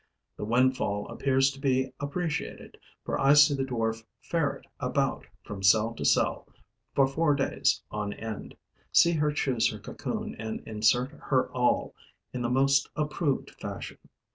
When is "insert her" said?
10.67-11.51